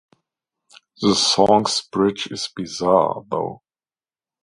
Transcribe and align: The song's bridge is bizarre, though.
The 1.03 1.13
song's 1.13 1.83
bridge 1.91 2.25
is 2.31 2.49
bizarre, 2.57 3.23
though. 3.29 3.61